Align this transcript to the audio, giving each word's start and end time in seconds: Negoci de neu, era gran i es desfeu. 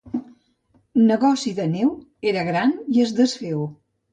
Negoci 1.09 1.53
de 1.61 1.67
neu, 1.75 1.91
era 2.33 2.47
gran 2.51 2.75
i 2.97 3.07
es 3.07 3.17
desfeu. 3.21 3.67